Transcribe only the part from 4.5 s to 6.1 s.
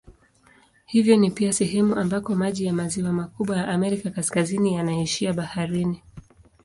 yanaishia baharini.